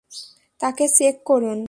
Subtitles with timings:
[0.59, 1.59] তাকে চেক করুন।